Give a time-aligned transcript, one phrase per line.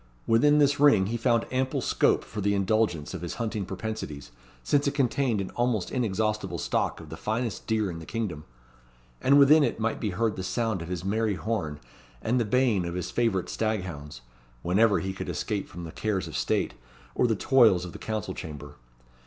[0.25, 4.31] Within this ring he found ample scope for the indulgence of his hunting propensities,
[4.63, 8.43] since it contained an almost inexhaustible stock of the finest deer in the kingdom;
[9.21, 11.79] and within it might be heard the sound of his merry horn,
[12.19, 14.21] and the baying of his favourite stag hounds,
[14.63, 16.73] whenever he could escape from the cares of state,
[17.13, 18.77] or the toils of the council chamber.